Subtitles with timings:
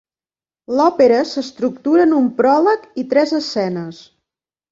[0.77, 4.01] L'òpera s'estructura en un pròleg i tres escenes.